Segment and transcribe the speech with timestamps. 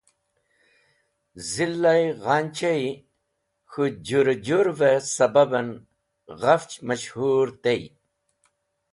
[1.49, 2.91] Zila Ghanche i
[3.71, 5.69] K̃hu Jure Jurve sababẽn
[6.39, 7.81] ghafch mash-hoor tey.